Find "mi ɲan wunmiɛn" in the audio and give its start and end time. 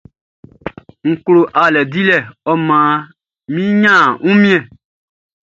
3.53-4.63